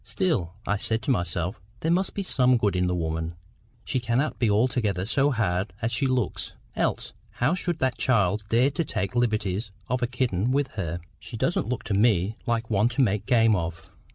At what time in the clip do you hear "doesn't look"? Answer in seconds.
11.37-11.83